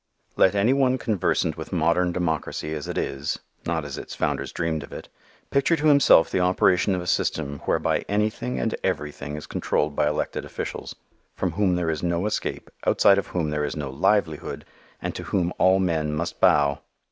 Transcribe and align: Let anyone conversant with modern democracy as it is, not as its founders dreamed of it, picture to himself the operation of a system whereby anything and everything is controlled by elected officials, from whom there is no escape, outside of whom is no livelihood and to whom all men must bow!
Let 0.35 0.55
anyone 0.55 0.97
conversant 0.97 1.57
with 1.57 1.71
modern 1.71 2.11
democracy 2.11 2.73
as 2.73 2.87
it 2.87 2.97
is, 2.97 3.37
not 3.67 3.85
as 3.85 3.99
its 3.99 4.15
founders 4.15 4.51
dreamed 4.51 4.81
of 4.81 4.91
it, 4.91 5.09
picture 5.51 5.75
to 5.75 5.85
himself 5.85 6.31
the 6.31 6.39
operation 6.39 6.95
of 6.95 7.01
a 7.01 7.05
system 7.05 7.59
whereby 7.65 7.99
anything 8.09 8.59
and 8.59 8.73
everything 8.83 9.35
is 9.35 9.45
controlled 9.45 9.95
by 9.95 10.07
elected 10.07 10.43
officials, 10.43 10.95
from 11.35 11.51
whom 11.51 11.75
there 11.75 11.91
is 11.91 12.01
no 12.01 12.25
escape, 12.25 12.71
outside 12.83 13.19
of 13.19 13.27
whom 13.27 13.53
is 13.53 13.75
no 13.75 13.91
livelihood 13.91 14.65
and 15.03 15.13
to 15.13 15.21
whom 15.25 15.53
all 15.59 15.77
men 15.77 16.11
must 16.15 16.39
bow! 16.39 16.81